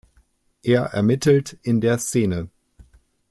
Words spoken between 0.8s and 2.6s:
ermittelt in der Szene.